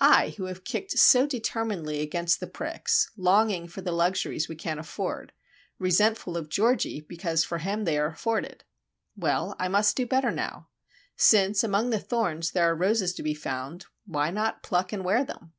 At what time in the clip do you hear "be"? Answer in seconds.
13.22-13.34